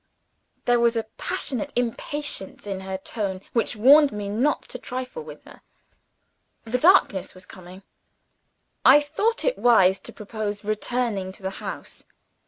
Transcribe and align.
There 0.65 0.79
was 0.79 0.95
a 0.95 1.03
passionate 1.19 1.71
impatience 1.75 2.65
in 2.65 2.79
her 2.79 2.97
tone 2.97 3.39
which 3.53 3.75
warned 3.75 4.11
me 4.11 4.29
not 4.29 4.63
to 4.69 4.79
trifle 4.79 5.21
with 5.21 5.43
her. 5.43 5.61
The 6.65 6.79
darkness 6.79 7.35
was 7.35 7.45
coming. 7.45 7.83
I 8.83 8.99
thought 8.99 9.45
it 9.45 9.59
wise 9.59 9.99
to 9.99 10.11
propose 10.11 10.63
returning 10.63 11.31
to 11.33 11.43
the 11.43 11.51
house. 11.61 12.03